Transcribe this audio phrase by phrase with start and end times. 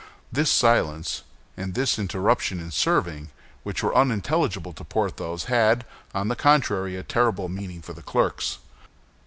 [0.31, 1.21] This silence
[1.55, 3.29] and this interruption in serving,
[3.61, 5.85] which were unintelligible to Porthos, had,
[6.15, 8.57] on the contrary, a terrible meaning for the clerks.